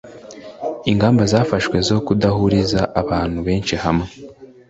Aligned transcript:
ingamba 0.91 1.21
zafashwe 1.31 1.77
zo 1.87 1.97
kudahuriza 2.05 2.81
abantu 3.01 3.39
benshi 3.47 3.73
hamwe 3.83 4.07